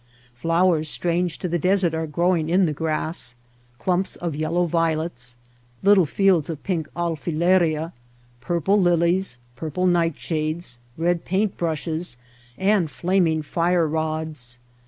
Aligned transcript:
Flowers 0.33 0.89
strange 0.89 1.37
to 1.37 1.47
the 1.47 1.59
desert 1.59 1.93
are 1.93 2.07
growing 2.07 2.49
in 2.49 2.65
the 2.65 2.73
grass— 2.73 3.35
clumps 3.77 4.15
of 4.15 4.35
yel 4.35 4.53
low 4.53 4.65
violets, 4.65 5.35
little 5.83 6.07
fields 6.07 6.49
of 6.49 6.63
pink 6.63 6.89
alfileria, 6.95 7.91
purple 8.39 8.81
lilies, 8.81 9.37
purple 9.55 9.85
nightshades, 9.85 10.79
red 10.97 11.23
paint 11.23 11.55
brushes, 11.55 12.17
and 12.57 12.89
flaming 12.89 13.43
fire 13.43 13.85
rods. 13.87 14.57